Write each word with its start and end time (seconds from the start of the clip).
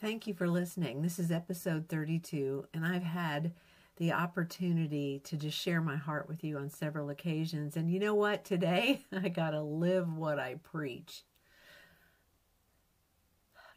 Thank 0.00 0.28
you 0.28 0.34
for 0.34 0.46
listening. 0.48 1.02
This 1.02 1.18
is 1.18 1.32
episode 1.32 1.88
32, 1.88 2.66
and 2.72 2.86
I've 2.86 3.02
had 3.02 3.52
the 3.96 4.12
opportunity 4.12 5.20
to 5.24 5.36
just 5.36 5.58
share 5.58 5.80
my 5.80 5.96
heart 5.96 6.28
with 6.28 6.44
you 6.44 6.56
on 6.56 6.70
several 6.70 7.10
occasions. 7.10 7.76
And 7.76 7.90
you 7.90 7.98
know 7.98 8.14
what? 8.14 8.44
Today, 8.44 9.02
I 9.12 9.28
got 9.28 9.50
to 9.50 9.60
live 9.60 10.16
what 10.16 10.38
I 10.38 10.54
preach. 10.62 11.24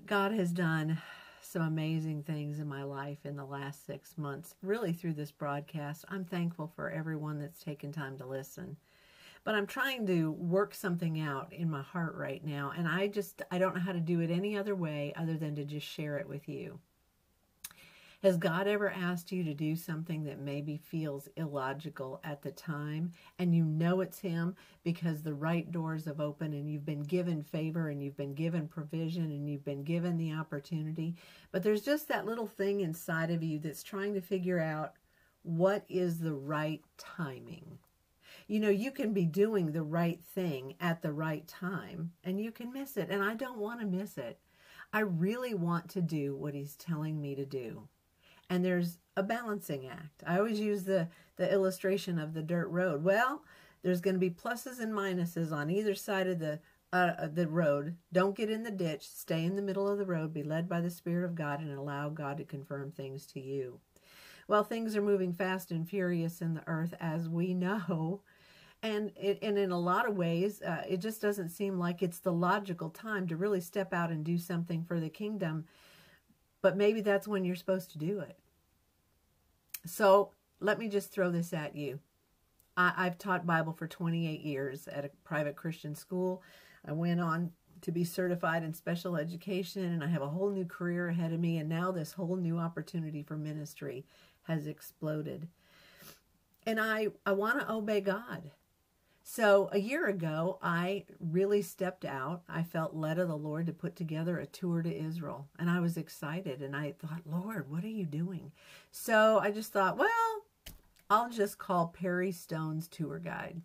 God 0.05 0.31
has 0.31 0.52
done 0.52 0.99
some 1.41 1.63
amazing 1.63 2.21
things 2.21 2.59
in 2.59 2.67
my 2.67 2.83
life 2.83 3.25
in 3.25 3.35
the 3.35 3.43
last 3.43 3.88
six 3.88 4.15
months, 4.15 4.53
really 4.61 4.93
through 4.93 5.13
this 5.13 5.31
broadcast. 5.31 6.05
I'm 6.07 6.23
thankful 6.23 6.71
for 6.75 6.91
everyone 6.91 7.39
that's 7.39 7.63
taken 7.63 7.91
time 7.91 8.19
to 8.19 8.27
listen. 8.27 8.77
But 9.43 9.55
I'm 9.55 9.67
trying 9.67 10.05
to 10.07 10.31
work 10.31 10.75
something 10.75 11.20
out 11.20 11.52
in 11.52 11.70
my 11.70 11.81
heart 11.81 12.16
right 12.16 12.43
now, 12.45 12.73
and 12.77 12.88
I 12.88 13.07
just 13.07 13.41
I 13.49 13.57
don't 13.57 13.75
know 13.75 13.81
how 13.81 13.91
to 13.91 13.99
do 13.99 14.20
it 14.20 14.29
any 14.29 14.57
other 14.57 14.75
way 14.75 15.13
other 15.16 15.35
than 15.35 15.55
to 15.55 15.66
just 15.66 15.88
share 15.88 16.17
it 16.17 16.29
with 16.29 16.47
you. 16.47 16.79
Has 18.23 18.38
God 18.38 18.67
ever 18.67 18.91
asked 18.91 19.31
you 19.31 19.43
to 19.45 19.53
do 19.55 19.75
something 19.75 20.23
that 20.25 20.39
maybe 20.39 20.77
feels 20.77 21.27
illogical 21.38 22.21
at 22.23 22.43
the 22.43 22.52
time 22.52 23.13
and 23.39 23.55
you 23.55 23.66
know 23.66 24.02
it's 24.02 24.19
Him 24.19 24.55
because 24.83 25.23
the 25.23 25.33
right 25.33 25.71
doors 25.71 26.05
have 26.05 26.19
opened 26.19 26.53
and 26.53 26.69
you've 26.69 26.85
been 26.85 27.02
given 27.02 27.41
favor 27.41 27.89
and 27.89 28.03
you've 28.03 28.17
been 28.17 28.35
given 28.35 28.67
provision 28.67 29.23
and 29.23 29.49
you've 29.49 29.66
been 29.66 29.83
given 29.83 30.17
the 30.17 30.33
opportunity? 30.33 31.16
But 31.52 31.63
there's 31.63 31.81
just 31.81 32.08
that 32.09 32.27
little 32.27 32.45
thing 32.45 32.81
inside 32.81 33.31
of 33.31 33.41
you 33.41 33.58
that's 33.58 33.81
trying 33.81 34.13
to 34.13 34.21
figure 34.21 34.59
out 34.59 34.94
what 35.41 35.83
is 35.89 36.19
the 36.19 36.35
right 36.35 36.83
timing. 36.99 37.80
You 38.51 38.59
know, 38.59 38.69
you 38.69 38.91
can 38.91 39.13
be 39.13 39.25
doing 39.25 39.71
the 39.71 39.83
right 39.83 40.19
thing 40.35 40.75
at 40.79 41.01
the 41.01 41.13
right 41.13 41.47
time 41.47 42.11
and 42.23 42.39
you 42.39 42.51
can 42.51 42.73
miss 42.73 42.97
it. 42.97 43.09
And 43.09 43.23
I 43.23 43.33
don't 43.33 43.58
want 43.58 43.80
to 43.80 43.85
miss 43.85 44.17
it. 44.17 44.39
I 44.91 44.99
really 44.99 45.53
want 45.53 45.89
to 45.91 46.02
do 46.02 46.35
what 46.35 46.53
he's 46.53 46.75
telling 46.75 47.21
me 47.21 47.33
to 47.35 47.45
do 47.45 47.88
and 48.52 48.66
there's 48.66 48.97
a 49.16 49.23
balancing 49.23 49.88
act. 49.88 50.25
I 50.27 50.38
always 50.38 50.59
use 50.59 50.83
the, 50.83 51.08
the 51.38 51.49
illustration 51.49 52.19
of 52.19 52.33
the 52.33 52.41
dirt 52.41 52.67
road. 52.67 53.02
Well, 53.02 53.43
there's 53.81 54.02
going 54.02 54.16
to 54.16 54.19
be 54.19 54.30
pluses 54.30 54.81
and 54.81 54.93
minuses 54.93 55.53
on 55.53 55.69
either 55.69 55.95
side 55.95 56.27
of 56.27 56.39
the 56.39 56.59
uh, 56.91 57.30
the 57.33 57.47
road. 57.47 57.95
Don't 58.11 58.36
get 58.36 58.49
in 58.49 58.63
the 58.63 58.69
ditch. 58.69 59.08
Stay 59.08 59.45
in 59.45 59.55
the 59.55 59.61
middle 59.61 59.88
of 59.88 59.97
the 59.97 60.05
road. 60.05 60.33
Be 60.33 60.43
led 60.43 60.67
by 60.67 60.81
the 60.81 60.89
Spirit 60.89 61.23
of 61.23 61.36
God 61.36 61.61
and 61.61 61.71
allow 61.71 62.09
God 62.09 62.38
to 62.39 62.43
confirm 62.43 62.91
things 62.91 63.25
to 63.27 63.39
you. 63.39 63.80
Well, 64.49 64.65
things 64.65 64.97
are 64.97 65.02
moving 65.02 65.31
fast 65.31 65.71
and 65.71 65.88
furious 65.88 66.41
in 66.41 66.53
the 66.53 66.67
earth, 66.67 66.93
as 66.99 67.30
we 67.30 67.53
know. 67.53 68.19
And, 68.83 69.11
it, 69.15 69.39
and 69.41 69.57
in 69.57 69.71
a 69.71 69.79
lot 69.79 70.07
of 70.07 70.17
ways, 70.17 70.61
uh, 70.63 70.83
it 70.89 70.97
just 70.97 71.21
doesn't 71.21 71.49
seem 71.49 71.77
like 71.77 72.01
it's 72.01 72.19
the 72.19 72.33
logical 72.33 72.89
time 72.89 73.27
to 73.27 73.35
really 73.35 73.61
step 73.61 73.93
out 73.93 74.09
and 74.09 74.23
do 74.23 74.39
something 74.39 74.83
for 74.83 74.99
the 74.99 75.09
kingdom. 75.09 75.65
But 76.61 76.77
maybe 76.77 77.02
that's 77.02 77.27
when 77.27 77.45
you're 77.45 77.55
supposed 77.55 77.91
to 77.91 77.99
do 77.99 78.19
it. 78.19 78.37
So 79.85 80.31
let 80.59 80.79
me 80.79 80.87
just 80.87 81.11
throw 81.11 81.29
this 81.29 81.53
at 81.53 81.75
you. 81.75 81.99
I, 82.77 83.03
have 83.03 83.17
taught 83.17 83.45
Bible 83.45 83.73
for 83.73 83.87
28 83.87 84.41
years 84.41 84.87
at 84.87 85.05
a 85.05 85.11
private 85.23 85.55
Christian 85.55 85.93
school. 85.93 86.41
I 86.87 86.93
went 86.93 87.19
on 87.19 87.52
to 87.81 87.91
be 87.91 88.03
certified 88.03 88.63
in 88.63 88.73
special 88.73 89.15
education, 89.15 89.83
and 89.83 90.03
I 90.03 90.07
have 90.07 90.21
a 90.21 90.29
whole 90.29 90.49
new 90.49 90.65
career 90.65 91.09
ahead 91.09 91.33
of 91.33 91.39
me. 91.39 91.57
And 91.57 91.67
now 91.67 91.91
this 91.91 92.13
whole 92.13 92.35
new 92.35 92.57
opportunity 92.57 93.23
for 93.23 93.35
ministry 93.35 94.05
has 94.43 94.67
exploded. 94.67 95.47
And 96.65 96.79
I, 96.79 97.07
I 97.25 97.33
want 97.33 97.59
to 97.59 97.71
obey 97.71 98.02
God. 98.02 98.52
So 99.23 99.69
a 99.72 99.80
year 99.80 100.08
ago, 100.08 100.58
I 100.61 101.05
really 101.19 101.61
stepped 101.61 102.05
out. 102.05 102.41
I 102.50 102.64
felt 102.64 102.95
led 102.95 103.19
of 103.19 103.27
the 103.27 103.38
Lord 103.38 103.67
to 103.67 103.73
put 103.73 103.95
together 103.95 104.39
a 104.39 104.45
tour 104.45 104.81
to 104.81 104.94
Israel. 104.94 105.47
And 105.59 105.69
I 105.69 105.80
was 105.80 105.95
excited. 105.95 106.61
And 106.61 106.76
I 106.76 106.93
thought, 106.99 107.21
Lord, 107.26 107.70
what 107.70 107.83
are 107.83 107.89
you 107.89 108.05
doing? 108.05 108.52
So 108.92 109.39
I 109.39 109.52
just 109.52 109.71
thought, 109.71 109.98
well, 109.98 110.09
I'll 111.09 111.30
just 111.30 111.58
call 111.58 111.87
Perry 111.87 112.32
Stone's 112.32 112.87
tour 112.87 113.20
guide. 113.20 113.61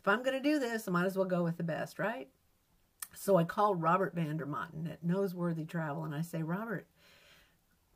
If 0.00 0.08
I'm 0.08 0.22
going 0.22 0.40
to 0.40 0.48
do 0.48 0.58
this, 0.58 0.88
I 0.88 0.90
might 0.90 1.06
as 1.06 1.16
well 1.16 1.26
go 1.26 1.42
with 1.42 1.56
the 1.56 1.62
best, 1.62 1.98
right? 1.98 2.28
So 3.14 3.36
I 3.36 3.44
called 3.44 3.82
Robert 3.82 4.14
Vandermotten 4.14 4.88
at 4.90 5.06
Noseworthy 5.06 5.66
Travel. 5.68 6.04
And 6.04 6.14
I 6.14 6.22
say, 6.22 6.42
Robert, 6.42 6.86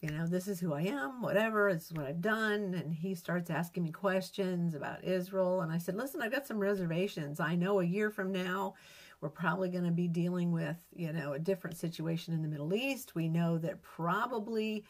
you 0.01 0.11
know, 0.11 0.27
this 0.27 0.49
is 0.49 0.61
who 0.61 0.73
I 0.73 0.83
am, 0.83 1.21
whatever, 1.21 1.73
this 1.73 1.87
is 1.87 1.93
what 1.93 2.07
I've 2.07 2.23
done. 2.23 2.75
And 2.75 2.93
he 2.93 3.15
starts 3.15 3.51
asking 3.51 3.83
me 3.83 3.91
questions 3.91 4.75
about 4.75 5.05
Israel. 5.05 5.61
And 5.61 5.71
I 5.71 5.79
said, 5.79 5.95
listen, 5.95 6.23
I've 6.23 6.33
got 6.33 6.47
some 6.47 6.59
reservations. 6.59 7.39
I 7.39 7.55
know 7.55 7.81
a 7.81 7.85
year 7.85 8.11
from 8.11 8.33
now, 8.33 8.75
we're 9.21 9.29
probably 9.29 9.69
going 9.69 9.85
to 9.85 9.91
be 9.91 10.09
dealing 10.09 10.53
with, 10.53 10.79
you 10.95 11.13
know, 11.13 11.35
a 11.35 11.39
different 11.39 11.77
situation 11.77 12.33
in 12.33 12.41
the 12.41 12.49
Middle 12.49 12.73
East. 12.73 13.15
We 13.15 13.29
know 13.29 13.59
that 13.59 13.83
probably 13.83 14.85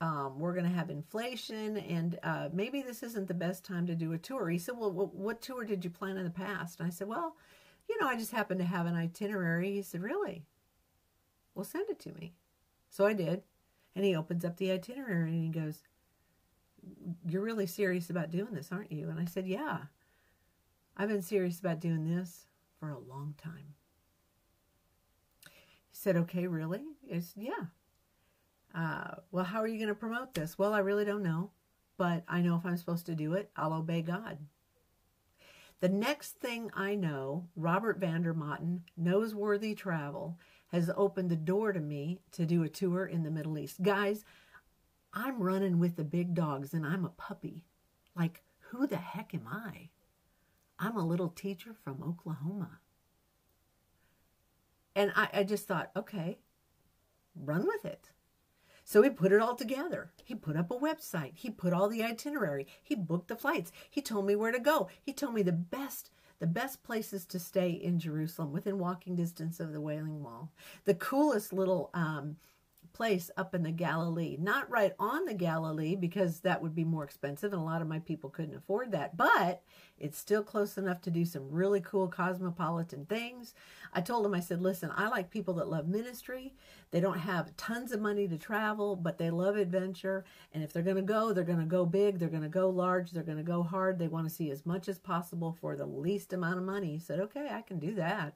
um, 0.00 0.38
we're 0.38 0.54
going 0.54 0.68
to 0.68 0.76
have 0.76 0.90
inflation 0.90 1.78
and 1.78 2.18
uh, 2.22 2.48
maybe 2.52 2.82
this 2.82 3.02
isn't 3.02 3.26
the 3.26 3.34
best 3.34 3.64
time 3.64 3.86
to 3.88 3.96
do 3.96 4.12
a 4.12 4.18
tour. 4.18 4.48
He 4.48 4.58
said, 4.58 4.76
well, 4.78 4.92
what 4.92 5.42
tour 5.42 5.64
did 5.64 5.84
you 5.84 5.90
plan 5.90 6.16
in 6.16 6.24
the 6.24 6.30
past? 6.30 6.78
And 6.78 6.86
I 6.86 6.90
said, 6.90 7.08
well, 7.08 7.36
you 7.88 8.00
know, 8.00 8.06
I 8.06 8.16
just 8.16 8.30
happened 8.30 8.60
to 8.60 8.66
have 8.66 8.86
an 8.86 8.94
itinerary. 8.94 9.72
He 9.72 9.82
said, 9.82 10.02
really? 10.02 10.44
Well, 11.54 11.64
send 11.64 11.90
it 11.90 11.98
to 12.00 12.12
me. 12.12 12.34
So 12.88 13.06
I 13.06 13.12
did. 13.12 13.42
And 13.94 14.04
he 14.04 14.16
opens 14.16 14.44
up 14.44 14.56
the 14.56 14.70
itinerary 14.70 15.32
and 15.32 15.44
he 15.44 15.60
goes, 15.60 15.82
You're 17.26 17.42
really 17.42 17.66
serious 17.66 18.10
about 18.10 18.30
doing 18.30 18.52
this, 18.52 18.70
aren't 18.72 18.92
you? 18.92 19.10
And 19.10 19.20
I 19.20 19.24
said, 19.26 19.46
Yeah. 19.46 19.78
I've 20.96 21.08
been 21.08 21.22
serious 21.22 21.58
about 21.58 21.80
doing 21.80 22.04
this 22.04 22.46
for 22.78 22.90
a 22.90 22.98
long 22.98 23.34
time. 23.42 23.74
He 25.44 25.92
said, 25.92 26.16
Okay, 26.16 26.46
really? 26.46 26.82
I 27.12 27.20
said, 27.20 27.42
Yeah. 27.42 27.66
Uh, 28.74 29.16
well, 29.30 29.44
how 29.44 29.60
are 29.60 29.66
you 29.66 29.76
going 29.76 29.88
to 29.88 29.94
promote 29.94 30.32
this? 30.34 30.58
Well, 30.58 30.72
I 30.72 30.78
really 30.78 31.04
don't 31.04 31.22
know, 31.22 31.50
but 31.98 32.24
I 32.26 32.40
know 32.40 32.56
if 32.56 32.64
I'm 32.64 32.78
supposed 32.78 33.06
to 33.06 33.14
do 33.14 33.34
it, 33.34 33.50
I'll 33.54 33.74
obey 33.74 34.00
God. 34.00 34.38
The 35.80 35.88
next 35.88 36.38
thing 36.38 36.70
I 36.74 36.94
know, 36.94 37.48
Robert 37.56 37.98
Vandermotten, 37.98 38.82
Noseworthy 39.00 39.76
Travel, 39.76 40.38
has 40.72 40.90
opened 40.96 41.30
the 41.30 41.36
door 41.36 41.72
to 41.72 41.80
me 41.80 42.18
to 42.32 42.46
do 42.46 42.62
a 42.62 42.68
tour 42.68 43.04
in 43.04 43.22
the 43.22 43.30
Middle 43.30 43.58
East. 43.58 43.82
Guys, 43.82 44.24
I'm 45.12 45.42
running 45.42 45.78
with 45.78 45.96
the 45.96 46.04
big 46.04 46.34
dogs 46.34 46.72
and 46.72 46.86
I'm 46.86 47.04
a 47.04 47.10
puppy. 47.10 47.64
Like, 48.16 48.42
who 48.70 48.86
the 48.86 48.96
heck 48.96 49.34
am 49.34 49.46
I? 49.46 49.90
I'm 50.78 50.96
a 50.96 51.06
little 51.06 51.28
teacher 51.28 51.74
from 51.84 52.02
Oklahoma. 52.02 52.80
And 54.96 55.12
I, 55.14 55.28
I 55.32 55.44
just 55.44 55.68
thought, 55.68 55.90
okay, 55.94 56.38
run 57.36 57.66
with 57.66 57.84
it. 57.84 58.10
So 58.84 59.02
he 59.02 59.10
put 59.10 59.32
it 59.32 59.40
all 59.40 59.54
together. 59.54 60.10
He 60.24 60.34
put 60.34 60.56
up 60.56 60.70
a 60.70 60.74
website. 60.74 61.32
He 61.34 61.50
put 61.50 61.72
all 61.72 61.88
the 61.88 62.02
itinerary. 62.02 62.66
He 62.82 62.94
booked 62.94 63.28
the 63.28 63.36
flights. 63.36 63.70
He 63.88 64.02
told 64.02 64.26
me 64.26 64.34
where 64.34 64.52
to 64.52 64.58
go. 64.58 64.88
He 65.00 65.12
told 65.12 65.34
me 65.34 65.42
the 65.42 65.52
best 65.52 66.10
the 66.42 66.46
best 66.48 66.82
places 66.82 67.24
to 67.24 67.38
stay 67.38 67.70
in 67.70 68.00
Jerusalem, 68.00 68.50
within 68.50 68.80
walking 68.80 69.14
distance 69.14 69.60
of 69.60 69.72
the 69.72 69.80
Wailing 69.80 70.24
Wall. 70.24 70.50
The 70.86 70.94
coolest 70.94 71.52
little 71.52 71.88
um, 71.94 72.34
place 72.92 73.30
up 73.36 73.54
in 73.54 73.62
the 73.62 73.70
Galilee. 73.70 74.36
Not 74.38 74.70
right 74.70 74.92
on 74.98 75.24
the 75.24 75.34
Galilee 75.34 75.96
because 75.96 76.40
that 76.40 76.62
would 76.62 76.74
be 76.74 76.84
more 76.84 77.04
expensive 77.04 77.52
and 77.52 77.60
a 77.60 77.64
lot 77.64 77.82
of 77.82 77.88
my 77.88 77.98
people 77.98 78.30
couldn't 78.30 78.54
afford 78.54 78.92
that, 78.92 79.16
but 79.16 79.62
it's 79.98 80.18
still 80.18 80.42
close 80.42 80.76
enough 80.76 81.00
to 81.02 81.10
do 81.10 81.24
some 81.24 81.50
really 81.50 81.80
cool 81.80 82.08
cosmopolitan 82.08 83.06
things. 83.06 83.54
I 83.92 84.00
told 84.00 84.26
him, 84.26 84.34
I 84.34 84.40
said, 84.40 84.60
listen, 84.60 84.90
I 84.96 85.08
like 85.08 85.30
people 85.30 85.54
that 85.54 85.68
love 85.68 85.86
ministry. 85.86 86.54
They 86.90 87.00
don't 87.00 87.20
have 87.20 87.56
tons 87.56 87.92
of 87.92 88.00
money 88.00 88.26
to 88.28 88.38
travel, 88.38 88.96
but 88.96 89.18
they 89.18 89.30
love 89.30 89.56
adventure. 89.56 90.24
And 90.52 90.62
if 90.62 90.72
they're 90.72 90.82
going 90.82 90.96
to 90.96 91.02
go, 91.02 91.32
they're 91.32 91.44
going 91.44 91.58
to 91.58 91.64
go 91.64 91.86
big, 91.86 92.18
they're 92.18 92.28
going 92.28 92.42
to 92.42 92.48
go 92.48 92.68
large, 92.68 93.10
they're 93.10 93.22
going 93.22 93.38
to 93.38 93.44
go 93.44 93.62
hard. 93.62 93.98
They 93.98 94.08
want 94.08 94.28
to 94.28 94.34
see 94.34 94.50
as 94.50 94.66
much 94.66 94.88
as 94.88 94.98
possible 94.98 95.56
for 95.60 95.76
the 95.76 95.86
least 95.86 96.32
amount 96.32 96.58
of 96.58 96.64
money. 96.64 96.92
He 96.92 96.98
said, 96.98 97.20
okay, 97.20 97.48
I 97.50 97.62
can 97.62 97.78
do 97.78 97.94
that. 97.94 98.34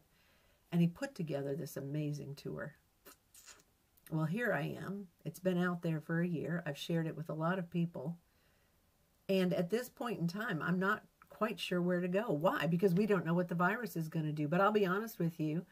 And 0.72 0.80
he 0.80 0.86
put 0.86 1.14
together 1.14 1.54
this 1.54 1.76
amazing 1.76 2.34
tour. 2.34 2.74
Well, 4.10 4.24
here 4.24 4.52
I 4.52 4.76
am. 4.84 5.08
It's 5.24 5.40
been 5.40 5.62
out 5.62 5.82
there 5.82 6.00
for 6.00 6.20
a 6.20 6.28
year. 6.28 6.62
I've 6.64 6.78
shared 6.78 7.06
it 7.06 7.16
with 7.16 7.28
a 7.28 7.34
lot 7.34 7.58
of 7.58 7.70
people. 7.70 8.16
And 9.28 9.52
at 9.52 9.70
this 9.70 9.88
point 9.88 10.20
in 10.20 10.28
time, 10.28 10.62
I'm 10.62 10.78
not 10.78 11.02
quite 11.28 11.58
sure 11.58 11.82
where 11.82 12.00
to 12.00 12.08
go. 12.08 12.30
Why? 12.30 12.66
Because 12.66 12.94
we 12.94 13.06
don't 13.06 13.26
know 13.26 13.34
what 13.34 13.48
the 13.48 13.56
virus 13.56 13.96
is 13.96 14.08
going 14.08 14.26
to 14.26 14.32
do. 14.32 14.46
But 14.46 14.60
I'll 14.60 14.70
be 14.70 14.86
honest 14.86 15.18
with 15.18 15.40
you, 15.40 15.66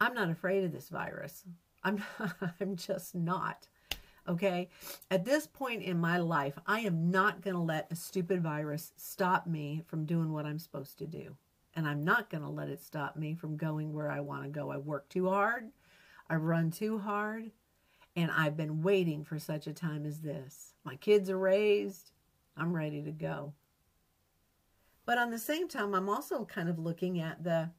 I'm 0.00 0.14
not 0.14 0.30
afraid 0.30 0.64
of 0.64 0.72
this 0.72 0.88
virus. 0.88 1.44
I'm 1.84 2.02
not, 2.18 2.36
I'm 2.60 2.74
just 2.76 3.14
not. 3.14 3.68
Okay? 4.26 4.70
At 5.10 5.26
this 5.26 5.46
point 5.46 5.82
in 5.82 6.00
my 6.00 6.18
life, 6.18 6.58
I 6.66 6.80
am 6.80 7.10
not 7.10 7.42
going 7.42 7.54
to 7.56 7.62
let 7.62 7.92
a 7.92 7.96
stupid 7.96 8.42
virus 8.42 8.92
stop 8.96 9.46
me 9.46 9.82
from 9.86 10.06
doing 10.06 10.32
what 10.32 10.46
I'm 10.46 10.58
supposed 10.58 10.98
to 10.98 11.06
do. 11.06 11.36
And 11.74 11.86
I'm 11.86 12.02
not 12.02 12.30
going 12.30 12.42
to 12.42 12.50
let 12.50 12.70
it 12.70 12.80
stop 12.80 13.16
me 13.16 13.34
from 13.34 13.58
going 13.58 13.92
where 13.92 14.10
I 14.10 14.20
want 14.20 14.44
to 14.44 14.48
go. 14.48 14.70
I 14.70 14.78
work 14.78 15.08
too 15.10 15.28
hard. 15.28 15.68
I've 16.30 16.42
run 16.42 16.70
too 16.70 16.98
hard, 16.98 17.50
and 18.16 18.30
I've 18.30 18.56
been 18.56 18.82
waiting 18.82 19.24
for 19.24 19.38
such 19.38 19.66
a 19.66 19.72
time 19.72 20.04
as 20.04 20.20
this. 20.20 20.74
My 20.84 20.96
kids 20.96 21.30
are 21.30 21.38
raised. 21.38 22.10
I'm 22.56 22.74
ready 22.74 23.02
to 23.02 23.12
go. 23.12 23.54
But 25.06 25.18
on 25.18 25.30
the 25.30 25.38
same 25.38 25.68
time, 25.68 25.94
I'm 25.94 26.08
also 26.08 26.44
kind 26.44 26.68
of 26.68 26.78
looking 26.78 27.20
at 27.20 27.42
the 27.44 27.70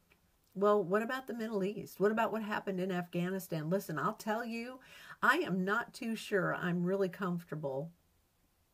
Well, 0.56 0.84
what 0.84 1.04
about 1.04 1.28
the 1.28 1.34
Middle 1.34 1.64
East? 1.64 2.00
What 2.00 2.12
about 2.12 2.32
what 2.32 2.42
happened 2.42 2.80
in 2.80 2.92
Afghanistan? 2.92 3.70
Listen, 3.70 4.00
I'll 4.00 4.14
tell 4.14 4.44
you, 4.44 4.80
I 5.22 5.36
am 5.38 5.64
not 5.64 5.94
too 5.94 6.16
sure 6.16 6.56
I'm 6.56 6.84
really 6.84 7.10
comfortable 7.10 7.92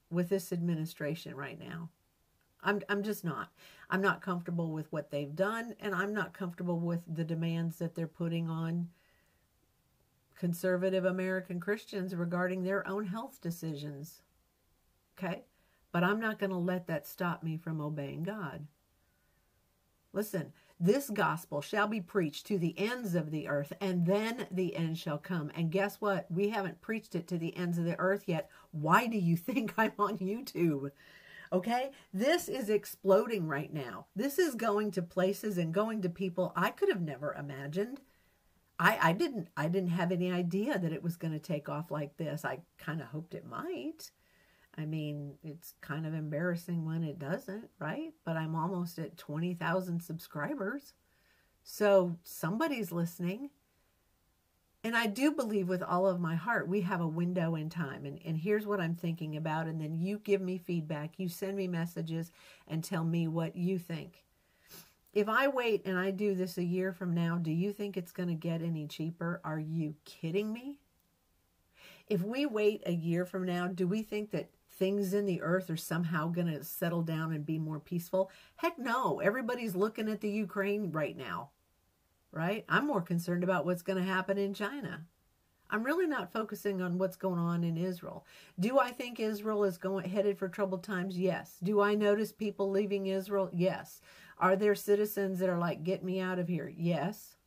with 0.09 0.29
this 0.29 0.53
administration 0.53 1.35
right 1.35 1.59
now. 1.59 1.89
I'm, 2.63 2.81
I'm 2.87 3.03
just 3.03 3.23
not. 3.23 3.49
I'm 3.89 4.01
not 4.01 4.21
comfortable 4.21 4.71
with 4.71 4.91
what 4.91 5.11
they've 5.11 5.35
done, 5.35 5.75
and 5.79 5.93
I'm 5.93 6.13
not 6.13 6.33
comfortable 6.33 6.79
with 6.79 7.01
the 7.07 7.25
demands 7.25 7.77
that 7.79 7.93
they're 7.93 8.07
putting 8.07 8.49
on 8.49 8.89
conservative 10.35 11.05
American 11.05 11.59
Christians 11.59 12.15
regarding 12.15 12.63
their 12.63 12.87
own 12.87 13.05
health 13.05 13.39
decisions. 13.41 14.21
Okay? 15.17 15.45
But 15.91 16.03
I'm 16.03 16.19
not 16.19 16.39
going 16.39 16.49
to 16.49 16.57
let 16.57 16.87
that 16.87 17.07
stop 17.07 17.41
me 17.41 17.57
from 17.57 17.79
obeying 17.79 18.23
God. 18.23 18.67
Listen, 20.11 20.53
this 20.79 21.09
gospel 21.09 21.61
shall 21.61 21.87
be 21.87 22.01
preached 22.01 22.47
to 22.47 22.57
the 22.57 22.77
ends 22.77 23.15
of 23.15 23.31
the 23.31 23.47
earth, 23.47 23.71
and 23.79 24.05
then 24.05 24.47
the 24.51 24.75
end 24.75 24.97
shall 24.97 25.17
come. 25.17 25.51
And 25.55 25.71
guess 25.71 26.01
what? 26.01 26.29
We 26.29 26.49
haven't 26.49 26.81
preached 26.81 27.15
it 27.15 27.27
to 27.29 27.37
the 27.37 27.55
ends 27.55 27.77
of 27.77 27.85
the 27.85 27.97
earth 27.99 28.23
yet. 28.27 28.49
Why 28.71 29.07
do 29.07 29.17
you 29.17 29.37
think 29.37 29.73
I'm 29.77 29.93
on 29.97 30.17
YouTube? 30.17 30.91
Okay? 31.51 31.91
This 32.13 32.49
is 32.49 32.69
exploding 32.69 33.47
right 33.47 33.73
now. 33.73 34.07
This 34.15 34.37
is 34.37 34.55
going 34.55 34.91
to 34.91 35.01
places 35.01 35.57
and 35.57 35.73
going 35.73 36.01
to 36.01 36.09
people 36.09 36.51
I 36.55 36.71
could 36.71 36.89
have 36.89 37.01
never 37.01 37.33
imagined. 37.33 38.01
I, 38.77 38.97
I 39.01 39.13
didn't 39.13 39.47
I 39.55 39.67
didn't 39.67 39.89
have 39.89 40.11
any 40.11 40.31
idea 40.31 40.77
that 40.77 40.91
it 40.91 41.03
was 41.03 41.15
going 41.15 41.33
to 41.33 41.39
take 41.39 41.69
off 41.69 41.91
like 41.91 42.17
this. 42.17 42.43
I 42.43 42.59
kind 42.77 43.01
of 43.01 43.07
hoped 43.07 43.33
it 43.33 43.45
might. 43.47 44.11
I 44.77 44.85
mean, 44.85 45.35
it's 45.43 45.73
kind 45.79 46.05
of 46.05 46.13
embarrassing 46.13 46.85
when 46.85 47.03
it 47.03 47.17
doesn't, 47.17 47.69
right? 47.79 48.13
But 48.25 48.35
I'm 48.35 48.55
almost 48.55 48.99
at 48.99 49.17
20,000 49.17 50.01
subscribers. 50.01 50.93
So 51.63 52.17
somebody's 52.23 52.91
listening. 52.91 53.51
And 54.83 54.95
I 54.95 55.07
do 55.07 55.31
believe 55.31 55.67
with 55.67 55.81
all 55.81 56.05
of 56.07 56.19
my 56.19 56.35
heart, 56.35 56.67
we 56.67 56.81
have 56.81 57.01
a 57.01 57.07
window 57.07 57.55
in 57.55 57.69
time. 57.69 58.05
And, 58.05 58.19
and 58.23 58.37
here's 58.37 58.67
what 58.67 58.79
I'm 58.79 58.95
thinking 58.95 59.35
about. 59.35 59.65
And 59.65 59.81
then 59.81 59.95
you 59.95 60.19
give 60.19 60.41
me 60.41 60.57
feedback. 60.57 61.13
You 61.17 61.27
send 61.29 61.55
me 61.55 61.67
messages 61.67 62.31
and 62.67 62.83
tell 62.83 63.03
me 63.03 63.27
what 63.27 63.55
you 63.55 63.79
think. 63.79 64.25
If 65.15 65.29
I 65.29 65.47
wait 65.47 65.85
and 65.85 65.97
I 65.97 66.11
do 66.11 66.35
this 66.35 66.57
a 66.57 66.63
year 66.63 66.91
from 66.91 67.13
now, 67.13 67.37
do 67.37 67.49
you 67.49 67.71
think 67.71 67.95
it's 67.95 68.11
going 68.11 68.27
to 68.27 68.35
get 68.35 68.61
any 68.61 68.85
cheaper? 68.85 69.39
Are 69.45 69.59
you 69.59 69.95
kidding 70.03 70.51
me? 70.51 70.79
If 72.07 72.21
we 72.21 72.45
wait 72.45 72.83
a 72.85 72.91
year 72.91 73.25
from 73.25 73.45
now, 73.45 73.67
do 73.67 73.87
we 73.87 74.01
think 74.01 74.31
that 74.31 74.49
things 74.71 75.13
in 75.13 75.25
the 75.25 75.41
earth 75.41 75.69
are 75.69 75.77
somehow 75.77 76.27
going 76.27 76.47
to 76.47 76.65
settle 76.65 77.01
down 77.01 77.31
and 77.31 77.45
be 77.45 77.57
more 77.57 77.79
peaceful? 77.79 78.29
Heck 78.57 78.77
no. 78.77 79.21
Everybody's 79.21 79.73
looking 79.73 80.09
at 80.09 80.19
the 80.19 80.29
Ukraine 80.29 80.91
right 80.91 81.15
now, 81.15 81.51
right? 82.33 82.65
I'm 82.67 82.85
more 82.85 83.01
concerned 83.01 83.45
about 83.45 83.65
what's 83.65 83.83
going 83.83 83.97
to 83.97 84.11
happen 84.11 84.37
in 84.37 84.53
China. 84.53 85.05
I'm 85.69 85.83
really 85.83 86.07
not 86.07 86.31
focusing 86.31 86.81
on 86.81 86.97
what's 86.97 87.15
going 87.15 87.39
on 87.39 87.63
in 87.63 87.77
Israel. 87.77 88.25
Do 88.59 88.79
I 88.79 88.91
think 88.91 89.19
Israel 89.19 89.63
is 89.63 89.77
going 89.77 90.07
headed 90.09 90.37
for 90.37 90.47
troubled 90.47 90.83
times? 90.83 91.17
Yes. 91.17 91.55
Do 91.63 91.81
I 91.81 91.95
notice 91.95 92.31
people 92.31 92.69
leaving 92.69 93.07
Israel? 93.07 93.49
Yes. 93.51 94.01
Are 94.37 94.55
there 94.55 94.75
citizens 94.75 95.39
that 95.39 95.49
are 95.49 95.57
like, 95.57 95.83
get 95.83 96.03
me 96.03 96.19
out 96.19 96.39
of 96.39 96.47
here? 96.47 96.71
Yes. 96.75 97.37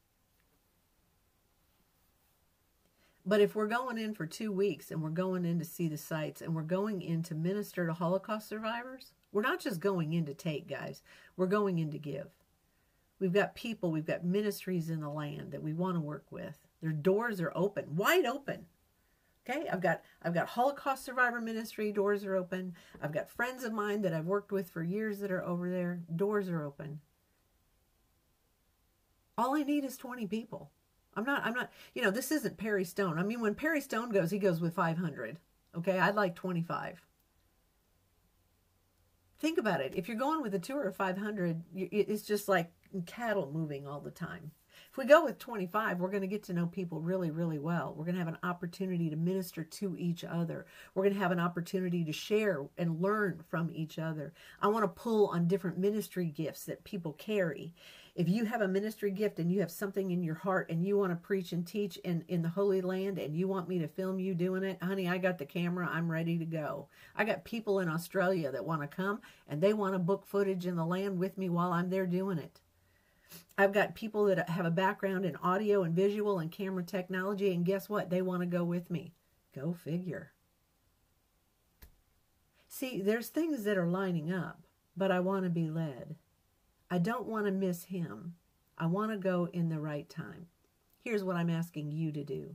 But 3.26 3.42
if 3.42 3.54
we're 3.54 3.66
going 3.66 3.98
in 3.98 4.14
for 4.14 4.24
two 4.24 4.50
weeks 4.50 4.90
and 4.90 5.02
we're 5.02 5.10
going 5.10 5.44
in 5.44 5.58
to 5.58 5.64
see 5.64 5.86
the 5.86 5.98
sites 5.98 6.40
and 6.40 6.54
we're 6.54 6.62
going 6.62 7.02
in 7.02 7.22
to 7.24 7.34
minister 7.34 7.86
to 7.86 7.92
Holocaust 7.92 8.48
survivors, 8.48 9.12
we're 9.32 9.42
not 9.42 9.60
just 9.60 9.80
going 9.80 10.14
in 10.14 10.24
to 10.24 10.34
take, 10.34 10.66
guys. 10.66 11.02
We're 11.36 11.46
going 11.46 11.78
in 11.78 11.90
to 11.90 11.98
give. 11.98 12.28
We've 13.20 13.32
got 13.32 13.54
people, 13.54 13.90
we've 13.90 14.06
got 14.06 14.24
ministries 14.24 14.88
in 14.88 15.00
the 15.00 15.10
land 15.10 15.50
that 15.50 15.62
we 15.62 15.74
want 15.74 15.96
to 15.96 16.00
work 16.00 16.24
with. 16.30 16.56
Their 16.80 16.92
doors 16.92 17.40
are 17.40 17.52
open, 17.54 17.96
wide 17.96 18.24
open. 18.24 18.64
Okay, 19.48 19.66
I've 19.68 19.80
got 19.80 20.02
I've 20.22 20.34
got 20.34 20.48
Holocaust 20.48 21.04
survivor 21.04 21.40
ministry 21.40 21.90
doors 21.92 22.24
are 22.24 22.36
open. 22.36 22.74
I've 23.00 23.12
got 23.12 23.30
friends 23.30 23.64
of 23.64 23.72
mine 23.72 24.02
that 24.02 24.12
I've 24.12 24.26
worked 24.26 24.52
with 24.52 24.68
for 24.68 24.82
years 24.82 25.20
that 25.20 25.30
are 25.30 25.44
over 25.44 25.70
there. 25.70 26.00
Doors 26.14 26.48
are 26.48 26.62
open. 26.62 27.00
All 29.38 29.54
I 29.54 29.62
need 29.62 29.84
is 29.84 29.96
20 29.96 30.26
people. 30.26 30.72
I'm 31.14 31.24
not, 31.24 31.44
I'm 31.44 31.54
not, 31.54 31.70
you 31.94 32.02
know, 32.02 32.10
this 32.10 32.30
isn't 32.32 32.58
Perry 32.58 32.84
Stone. 32.84 33.18
I 33.18 33.22
mean, 33.22 33.40
when 33.40 33.54
Perry 33.54 33.80
Stone 33.80 34.10
goes, 34.10 34.30
he 34.30 34.38
goes 34.38 34.60
with 34.60 34.74
500. 34.74 35.38
Okay. 35.76 35.98
I'd 35.98 36.16
like 36.16 36.34
25. 36.34 37.04
Think 39.38 39.58
about 39.58 39.80
it. 39.80 39.94
If 39.96 40.08
you're 40.08 40.16
going 40.16 40.42
with 40.42 40.54
a 40.54 40.58
tour 40.58 40.88
of 40.88 40.96
500, 40.96 41.62
it's 41.74 42.22
just 42.22 42.48
like 42.48 42.72
cattle 43.06 43.50
moving 43.52 43.86
all 43.86 44.00
the 44.00 44.10
time. 44.10 44.50
If 44.90 44.96
we 44.96 45.04
go 45.04 45.24
with 45.24 45.38
25, 45.38 45.98
we're 45.98 46.10
going 46.10 46.22
to 46.22 46.26
get 46.26 46.42
to 46.44 46.52
know 46.52 46.66
people 46.66 47.00
really, 47.00 47.30
really 47.30 47.58
well. 47.58 47.94
We're 47.96 48.04
going 48.04 48.14
to 48.14 48.24
have 48.24 48.28
an 48.28 48.38
opportunity 48.42 49.10
to 49.10 49.16
minister 49.16 49.64
to 49.64 49.96
each 49.96 50.24
other. 50.24 50.66
We're 50.94 51.04
going 51.04 51.14
to 51.14 51.20
have 51.20 51.32
an 51.32 51.40
opportunity 51.40 52.04
to 52.04 52.12
share 52.12 52.66
and 52.76 53.00
learn 53.00 53.42
from 53.48 53.70
each 53.72 53.98
other. 53.98 54.32
I 54.60 54.68
want 54.68 54.84
to 54.84 54.88
pull 54.88 55.28
on 55.28 55.48
different 55.48 55.78
ministry 55.78 56.26
gifts 56.26 56.64
that 56.64 56.84
people 56.84 57.12
carry 57.12 57.74
if 58.18 58.28
you 58.28 58.46
have 58.46 58.62
a 58.62 58.68
ministry 58.68 59.12
gift 59.12 59.38
and 59.38 59.48
you 59.48 59.60
have 59.60 59.70
something 59.70 60.10
in 60.10 60.24
your 60.24 60.34
heart 60.34 60.70
and 60.70 60.84
you 60.84 60.98
want 60.98 61.12
to 61.12 61.16
preach 61.16 61.52
and 61.52 61.64
teach 61.64 61.98
in, 61.98 62.24
in 62.26 62.42
the 62.42 62.48
Holy 62.48 62.80
Land 62.80 63.16
and 63.16 63.36
you 63.36 63.46
want 63.46 63.68
me 63.68 63.78
to 63.78 63.86
film 63.86 64.18
you 64.18 64.34
doing 64.34 64.64
it, 64.64 64.82
honey, 64.82 65.08
I 65.08 65.18
got 65.18 65.38
the 65.38 65.46
camera. 65.46 65.88
I'm 65.88 66.10
ready 66.10 66.36
to 66.36 66.44
go. 66.44 66.88
I 67.14 67.22
got 67.22 67.44
people 67.44 67.78
in 67.78 67.88
Australia 67.88 68.50
that 68.50 68.64
want 68.64 68.80
to 68.82 68.88
come 68.88 69.20
and 69.46 69.62
they 69.62 69.72
want 69.72 69.94
to 69.94 70.00
book 70.00 70.26
footage 70.26 70.66
in 70.66 70.74
the 70.74 70.84
land 70.84 71.20
with 71.20 71.38
me 71.38 71.48
while 71.48 71.72
I'm 71.72 71.90
there 71.90 72.06
doing 72.06 72.38
it. 72.38 72.60
I've 73.56 73.72
got 73.72 73.94
people 73.94 74.24
that 74.26 74.48
have 74.48 74.66
a 74.66 74.70
background 74.70 75.24
in 75.24 75.36
audio 75.36 75.82
and 75.82 75.94
visual 75.94 76.38
and 76.38 76.50
camera 76.50 76.84
technology, 76.84 77.52
and 77.52 77.64
guess 77.64 77.88
what? 77.88 78.08
They 78.08 78.22
want 78.22 78.42
to 78.42 78.46
go 78.46 78.64
with 78.64 78.90
me. 78.90 79.14
Go 79.54 79.72
figure. 79.72 80.32
See, 82.68 83.00
there's 83.00 83.28
things 83.28 83.64
that 83.64 83.76
are 83.76 83.88
lining 83.88 84.32
up, 84.32 84.62
but 84.96 85.10
I 85.10 85.20
want 85.20 85.44
to 85.44 85.50
be 85.50 85.68
led. 85.68 86.14
I 86.90 86.98
don't 86.98 87.26
want 87.26 87.46
to 87.46 87.52
miss 87.52 87.84
him. 87.84 88.34
I 88.78 88.86
want 88.86 89.10
to 89.10 89.18
go 89.18 89.48
in 89.52 89.68
the 89.68 89.80
right 89.80 90.08
time. 90.08 90.46
Here's 91.02 91.24
what 91.24 91.36
I'm 91.36 91.50
asking 91.50 91.90
you 91.90 92.12
to 92.12 92.22
do. 92.22 92.54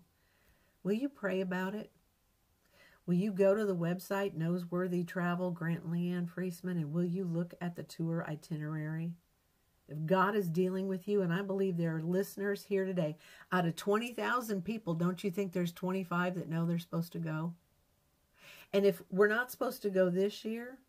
Will 0.83 0.93
you 0.93 1.09
pray 1.09 1.41
about 1.41 1.75
it? 1.75 1.91
Will 3.05 3.15
you 3.15 3.33
go 3.33 3.53
to 3.53 3.65
the 3.65 3.75
website 3.75 4.37
Noseworthy 4.37 5.05
Travel, 5.05 5.51
Grant 5.51 5.91
Leanne 5.91 6.29
Friesman, 6.29 6.77
and 6.77 6.93
will 6.93 7.03
you 7.03 7.25
look 7.25 7.53
at 7.59 7.75
the 7.75 7.83
tour 7.83 8.25
itinerary? 8.25 9.11
If 9.88 10.06
God 10.06 10.35
is 10.35 10.50
dealing 10.50 10.88
with 10.88 11.07
you, 11.07 11.21
and 11.21 11.33
I 11.33 11.41
believe 11.41 11.77
there 11.77 11.98
are 11.98 12.01
listeners 12.01 12.63
here 12.63 12.86
today, 12.86 13.17
out 13.51 13.65
of 13.65 13.75
20,000 13.75 14.63
people, 14.63 14.93
don't 14.93 15.24
you 15.24 15.29
think 15.29 15.51
there's 15.51 15.74
25 15.74 16.36
that 16.36 16.50
know 16.50 16.65
they're 16.65 16.79
supposed 16.79 17.12
to 17.13 17.19
go? 17.19 17.53
And 18.72 18.86
if 18.86 19.01
we're 19.12 19.27
not 19.27 19.51
supposed 19.51 19.81
to 19.84 19.89
go 19.89 20.10
this 20.10 20.43
year, 20.46 20.79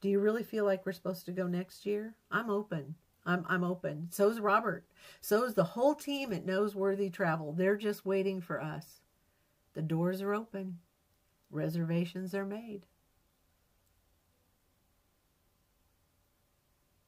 do 0.00 0.08
you 0.08 0.20
really 0.20 0.42
feel 0.42 0.64
like 0.64 0.84
we're 0.84 0.92
supposed 0.92 1.26
to 1.26 1.32
go 1.32 1.46
next 1.46 1.86
year? 1.86 2.14
I'm 2.30 2.50
open. 2.50 2.94
I'm 3.24 3.44
I'm 3.48 3.64
open. 3.64 4.08
So 4.10 4.28
is 4.28 4.40
Robert. 4.40 4.84
So 5.20 5.44
is 5.44 5.54
the 5.54 5.64
whole 5.64 5.94
team 5.94 6.32
at 6.32 6.46
Noseworthy 6.46 7.12
Travel. 7.12 7.52
They're 7.52 7.76
just 7.76 8.06
waiting 8.06 8.40
for 8.40 8.60
us. 8.60 9.00
The 9.74 9.82
doors 9.82 10.22
are 10.22 10.34
open. 10.34 10.78
Reservations 11.50 12.34
are 12.34 12.46
made. 12.46 12.86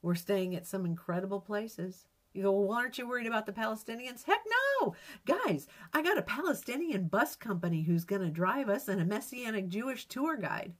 We're 0.03 0.15
staying 0.15 0.55
at 0.55 0.67
some 0.67 0.87
incredible 0.87 1.41
places. 1.41 2.07
You 2.33 2.45
go, 2.45 2.53
well, 2.53 2.79
aren't 2.79 2.97
you 2.97 3.09
worried 3.09 3.27
about 3.27 3.47
the 3.47 3.53
Palestinians? 3.53 4.25
Heck 4.25 4.41
no! 4.81 4.95
Guys, 5.27 5.67
I 5.93 6.03
got 6.03 6.19
a 6.19 6.23
Palestinian 6.23 7.09
bus 7.09 7.35
company 7.35 7.83
who's 7.83 8.05
going 8.05 8.23
to 8.23 8.31
drive 8.31 8.69
us 8.69 8.89
and 8.89 9.01
a 9.01 9.05
Messianic 9.05 9.69
Jewish 9.69 10.07
tour 10.07 10.37
guide. 10.37 10.75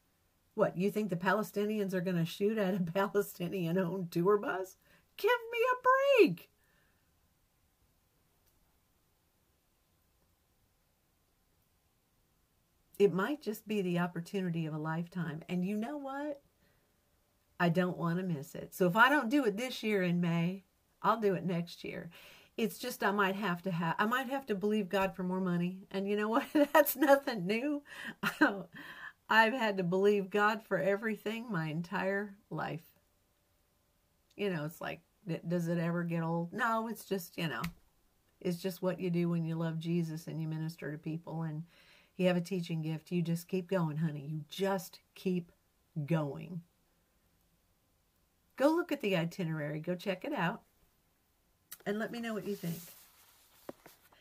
What, 0.55 0.77
you 0.77 0.91
think 0.91 1.11
the 1.11 1.17
Palestinians 1.17 1.93
are 1.93 2.01
going 2.01 2.17
to 2.17 2.25
shoot 2.25 2.57
at 2.57 2.75
a 2.75 2.81
Palestinian 2.95 3.79
owned 3.79 4.11
tour 4.13 4.39
bus? 4.39 4.77
Give 5.17 5.31
me 5.53 5.59
a 5.59 6.25
break. 6.27 6.51
It 12.99 13.13
might 13.13 13.41
just 13.41 13.67
be 13.67 13.81
the 13.81 13.99
opportunity 13.99 14.67
of 14.67 14.75
a 14.75 14.79
lifetime. 14.79 15.43
And 15.49 15.65
you 15.65 15.77
know 15.77 15.97
what? 15.97 16.43
I 17.61 17.69
don't 17.69 17.99
want 17.99 18.19
to 18.19 18.25
miss 18.25 18.55
it. 18.55 18.75
So 18.75 18.87
if 18.87 18.97
I 18.97 19.11
don't 19.11 19.29
do 19.29 19.45
it 19.45 19.59
this 19.59 19.83
year 19.83 20.03
in 20.03 20.19
May, 20.21 20.65
I'll 21.03 21.21
do 21.21 21.35
it 21.35 21.45
next 21.45 21.85
year. 21.85 22.09
It's 22.57 22.79
just 22.79 23.05
I 23.05 23.11
might 23.11 23.37
have 23.37 23.63
to 23.63 23.71
have 23.71 23.97
I 23.99 24.07
might 24.07 24.31
have 24.31 24.47
to 24.47 24.55
believe 24.55 24.89
God 24.89 25.15
for 25.15 25.23
more 25.23 25.41
money. 25.41 25.87
And 25.91 26.09
you 26.09 26.17
know 26.17 26.29
what? 26.29 26.47
That's 26.73 26.97
nothing 26.97 27.47
new. 27.47 27.83
I've 29.29 29.53
had 29.53 29.77
to 29.77 29.85
believe 29.85 30.31
God 30.31 30.63
for 30.63 30.79
everything 30.79 31.47
my 31.51 31.67
entire 31.67 32.35
life. 32.49 32.83
You 34.37 34.51
know, 34.51 34.65
it's 34.65 34.81
like, 34.81 35.03
does 35.47 35.69
it 35.69 35.79
ever 35.79 36.03
get 36.03 36.23
old? 36.23 36.53
No, 36.53 36.89
it's 36.89 37.05
just, 37.05 37.37
you 37.37 37.47
know, 37.47 37.63
it's 38.41 38.59
just 38.59 38.83
what 38.83 38.99
you 38.99 39.11
do 39.11 39.29
when 39.29 39.45
you 39.45 39.55
love 39.55 39.79
Jesus 39.79 40.27
and 40.27 40.41
you 40.41 40.49
minister 40.49 40.91
to 40.91 40.99
people 40.99 41.43
and 41.43 41.63
you 42.17 42.27
have 42.27 42.39
a 42.39 42.41
teaching 42.41 42.81
gift. 42.81 43.13
You 43.13 43.21
just 43.21 43.49
keep 43.49 43.69
going, 43.69 43.99
honey. 43.99 44.27
You 44.29 44.41
just 44.49 45.01
keep 45.15 45.53
going. 46.07 46.63
Go 48.61 48.69
look 48.69 48.93
at 48.93 49.01
the 49.01 49.17
itinerary, 49.17 49.81
go 49.81 49.95
check 49.95 50.23
it 50.23 50.35
out. 50.35 50.61
and 51.87 51.99
let 51.99 52.13
me 52.13 52.21
know 52.21 52.35
what 52.35 52.47
you 52.47 52.55
think. 52.55 52.79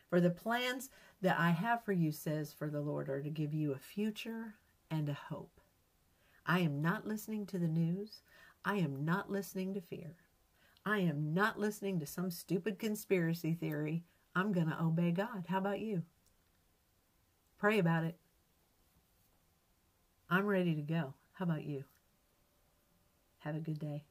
For 0.09 0.21
the 0.21 0.29
plans 0.29 0.89
that 1.21 1.37
I 1.37 1.49
have 1.49 1.83
for 1.83 1.91
you, 1.91 2.13
says 2.13 2.53
for 2.53 2.69
the 2.69 2.79
Lord, 2.79 3.09
are 3.09 3.21
to 3.21 3.29
give 3.29 3.53
you 3.53 3.73
a 3.73 3.77
future 3.77 4.55
and 4.89 5.09
a 5.09 5.13
hope. 5.13 5.59
I 6.45 6.59
am 6.59 6.81
not 6.81 7.05
listening 7.05 7.47
to 7.47 7.59
the 7.59 7.67
news. 7.67 8.21
I 8.63 8.75
am 8.75 9.03
not 9.03 9.29
listening 9.29 9.73
to 9.73 9.81
fear. 9.81 10.15
I 10.85 10.99
am 10.99 11.33
not 11.33 11.59
listening 11.59 11.99
to 11.99 12.05
some 12.05 12.31
stupid 12.31 12.79
conspiracy 12.79 13.53
theory. 13.53 14.05
I'm 14.33 14.53
going 14.53 14.69
to 14.69 14.81
obey 14.81 15.11
God. 15.11 15.47
How 15.49 15.57
about 15.57 15.81
you? 15.81 16.03
Pray 17.57 17.77
about 17.77 18.05
it. 18.05 18.17
I'm 20.29 20.45
ready 20.45 20.75
to 20.75 20.81
go. 20.81 21.13
How 21.33 21.43
about 21.43 21.65
you? 21.65 21.83
Have 23.39 23.57
a 23.57 23.59
good 23.59 23.79
day. 23.79 24.05